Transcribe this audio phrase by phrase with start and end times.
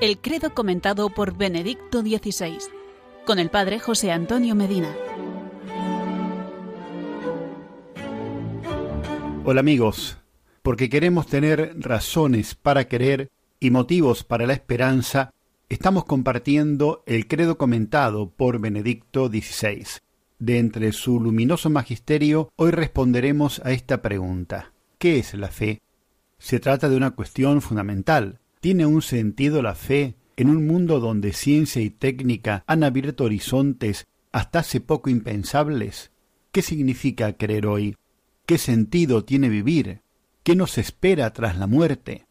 [0.00, 2.56] El credo comentado por Benedicto XVI,
[3.26, 4.96] con el padre José Antonio Medina.
[9.44, 10.16] Hola amigos,
[10.62, 13.28] porque queremos tener razones para querer
[13.60, 15.34] y motivos para la esperanza,
[15.68, 19.84] estamos compartiendo el credo comentado por Benedicto XVI.
[20.38, 24.72] De entre su luminoso magisterio, hoy responderemos a esta pregunta.
[24.96, 25.82] ¿Qué es la fe?
[26.38, 28.39] Se trata de una cuestión fundamental.
[28.60, 34.06] ¿Tiene un sentido la fe en un mundo donde ciencia y técnica han abierto horizontes
[34.32, 36.10] hasta hace poco impensables?
[36.52, 37.96] ¿Qué significa creer hoy?
[38.44, 40.02] ¿Qué sentido tiene vivir?
[40.42, 42.26] ¿Qué nos espera tras la muerte?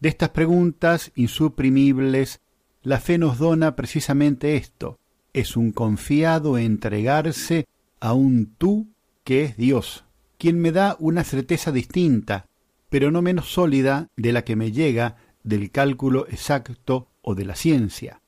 [0.00, 2.42] De estas preguntas insuprimibles,
[2.82, 4.98] la fe nos dona precisamente esto.
[5.32, 7.66] Es un confiado entregarse
[8.00, 8.88] a un tú
[9.24, 10.04] que es Dios,
[10.36, 12.48] quien me da una certeza distinta,
[12.90, 17.54] pero no menos sólida de la que me llega del cálculo exacto o de la
[17.54, 18.20] ciencia.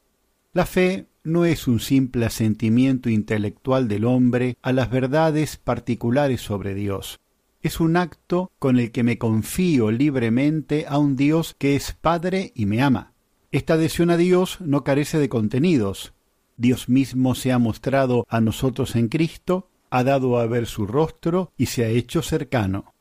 [0.52, 6.74] La fe no es un simple asentimiento intelectual del hombre a las verdades particulares sobre
[6.74, 7.20] Dios.
[7.62, 12.52] Es un acto con el que me confío libremente a un Dios que es Padre
[12.56, 13.12] y me ama.
[13.52, 16.12] Esta adhesión a Dios no carece de contenidos.
[16.56, 21.52] Dios mismo se ha mostrado a nosotros en Cristo, ha dado a ver su rostro
[21.56, 22.94] y se ha hecho cercano.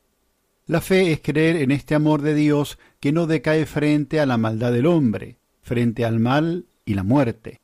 [0.72, 4.38] La fe es creer en este amor de Dios que no decae frente a la
[4.38, 7.60] maldad del hombre, frente al mal y la muerte.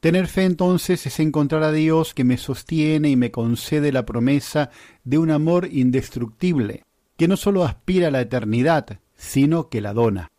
[0.00, 4.68] Tener fe entonces es encontrar a Dios que me sostiene y me concede la promesa
[5.04, 6.82] de un amor indestructible,
[7.16, 10.30] que no sólo aspira a la eternidad, sino que la dona.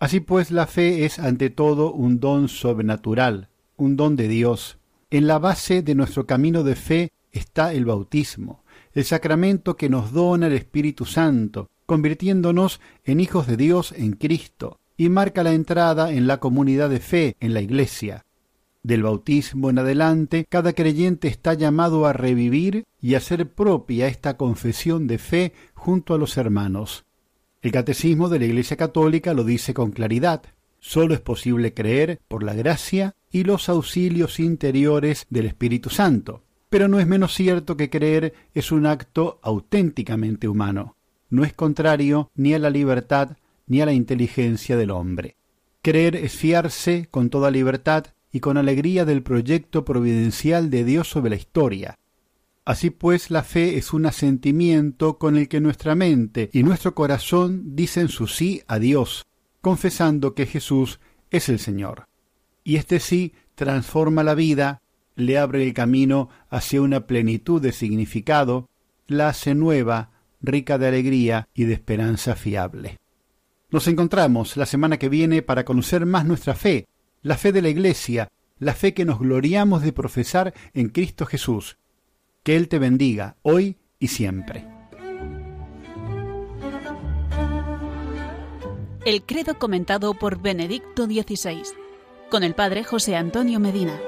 [0.00, 4.78] Así pues la fe es ante todo un don sobrenatural, un don de Dios.
[5.10, 10.12] En la base de nuestro camino de fe está el bautismo, el sacramento que nos
[10.12, 16.12] dona el Espíritu Santo, convirtiéndonos en hijos de Dios en Cristo, y marca la entrada
[16.12, 18.24] en la comunidad de fe, en la Iglesia.
[18.82, 24.36] Del bautismo en adelante, cada creyente está llamado a revivir y a hacer propia esta
[24.36, 27.04] confesión de fe junto a los hermanos.
[27.62, 30.42] El catecismo de la Iglesia Católica lo dice con claridad.
[30.78, 36.45] Solo es posible creer por la gracia y los auxilios interiores del Espíritu Santo.
[36.68, 40.96] Pero no es menos cierto que creer es un acto auténticamente humano.
[41.30, 45.36] No es contrario ni a la libertad ni a la inteligencia del hombre.
[45.82, 51.30] Creer es fiarse con toda libertad y con alegría del proyecto providencial de Dios sobre
[51.30, 51.98] la historia.
[52.64, 57.76] Así pues, la fe es un asentimiento con el que nuestra mente y nuestro corazón
[57.76, 59.24] dicen su sí a Dios,
[59.60, 60.98] confesando que Jesús
[61.30, 62.08] es el Señor.
[62.64, 64.82] Y este sí transforma la vida
[65.16, 68.68] le abre el camino hacia una plenitud de significado,
[69.08, 70.10] la hace nueva,
[70.40, 72.98] rica de alegría y de esperanza fiable.
[73.70, 76.86] Nos encontramos la semana que viene para conocer más nuestra fe,
[77.22, 78.28] la fe de la Iglesia,
[78.58, 81.76] la fe que nos gloriamos de profesar en Cristo Jesús.
[82.42, 84.68] Que Él te bendiga hoy y siempre.
[89.04, 91.62] El credo comentado por Benedicto XVI,
[92.30, 93.98] con el Padre José Antonio Medina.